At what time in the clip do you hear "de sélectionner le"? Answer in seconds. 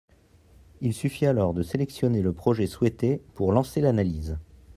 1.53-2.33